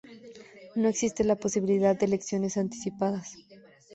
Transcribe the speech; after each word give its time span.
No 0.73 0.87
existe 0.89 1.23
la 1.23 1.35
posibilidad 1.35 1.95
de 1.95 2.07
elecciones 2.07 2.57
anticipadas. 2.57 3.37